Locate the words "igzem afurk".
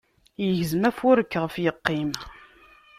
0.45-1.33